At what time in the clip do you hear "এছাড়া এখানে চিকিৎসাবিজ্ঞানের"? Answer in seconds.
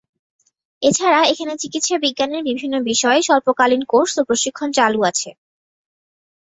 0.81-2.41